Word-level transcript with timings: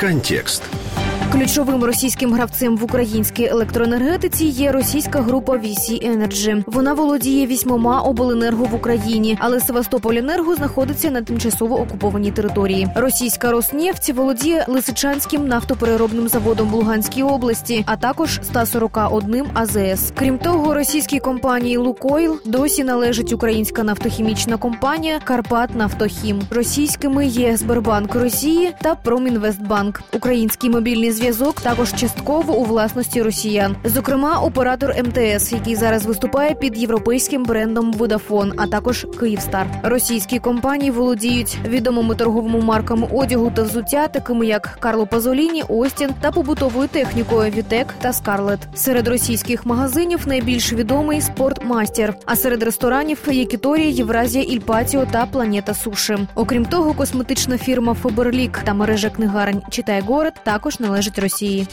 Контекст. 0.00 0.79
Ключовим 1.32 1.84
російським 1.84 2.32
гравцем 2.32 2.76
в 2.76 2.84
українській 2.84 3.44
електроенергетиці 3.44 4.44
є 4.44 4.72
російська 4.72 5.20
група 5.20 5.52
VC 5.52 6.10
Energy. 6.10 6.64
Вона 6.66 6.92
володіє 6.92 7.46
вісьмома 7.46 8.00
обленерго 8.00 8.64
в 8.64 8.74
Україні, 8.74 9.38
але 9.40 9.58
Севастополь-Енерго 9.58 10.56
знаходиться 10.56 11.10
на 11.10 11.22
тимчасово 11.22 11.80
окупованій 11.80 12.30
території. 12.30 12.88
Російська 12.96 13.50
Роснефть 13.50 14.10
володіє 14.10 14.64
Лисичанським 14.68 15.48
нафтопереробним 15.48 16.28
заводом 16.28 16.68
в 16.68 16.74
Луганській 16.74 17.22
області, 17.22 17.84
а 17.86 17.96
також 17.96 18.40
141 18.42 19.46
АЗС. 19.54 20.12
Крім 20.18 20.38
того, 20.38 20.74
російській 20.74 21.18
компанії 21.18 21.76
Лукойл 21.76 22.40
досі 22.44 22.84
належить 22.84 23.32
українська 23.32 23.82
нафтохімічна 23.82 24.56
компанія 24.56 25.20
Карпат 25.24 25.74
Нафтохім. 25.74 26.42
Російськими 26.50 27.26
є 27.26 27.56
Сбербанк 27.56 28.14
Росії 28.14 28.72
та 28.82 28.94
Промінвестбанк. 28.94 30.02
Український 30.12 30.70
мобільний 30.70 31.12
зв'язок 31.20 31.60
також 31.60 31.92
частково 31.92 32.56
у 32.56 32.64
власності 32.64 33.22
росіян, 33.22 33.76
зокрема, 33.84 34.40
оператор 34.40 34.94
МТС, 35.04 35.52
який 35.52 35.76
зараз 35.76 36.06
виступає 36.06 36.54
під 36.54 36.78
європейським 36.78 37.44
брендом 37.44 37.92
Водафон, 37.92 38.52
а 38.56 38.66
також 38.66 39.06
Київстар. 39.20 39.66
Російські 39.82 40.38
компанії 40.38 40.90
володіють 40.90 41.58
відомими 41.68 42.14
торговими 42.14 42.60
марками 42.60 43.08
одягу 43.12 43.52
та 43.56 43.62
взуття, 43.62 44.08
такими 44.08 44.46
як 44.46 44.76
Карло 44.80 45.06
Пазоліні, 45.06 45.62
Остін 45.68 46.10
та 46.20 46.30
побутовою 46.30 46.88
технікою 46.88 47.52
Вітек 47.52 47.94
та 48.00 48.12
Скарлет. 48.12 48.60
Серед 48.74 49.08
російських 49.08 49.66
магазинів 49.66 50.20
найбільш 50.26 50.72
відомий 50.72 51.20
спортмастер, 51.20 52.14
а 52.26 52.36
серед 52.36 52.62
ресторанів 52.62 53.18
Якіторія, 53.32 53.88
Євразія, 53.88 54.44
Ільпатіо 54.44 55.06
та 55.10 55.26
Планета 55.26 55.74
Суші. 55.74 56.16
Окрім 56.34 56.64
того, 56.64 56.94
косметична 56.94 57.58
фірма 57.58 57.94
Фаберлік 57.94 58.58
та 58.64 58.74
мережа 58.74 59.10
книгарень 59.10 59.62
Читай 59.70 60.00
город 60.00 60.32
також 60.44 60.80
належить 61.10 61.18
Росії. 61.18 61.66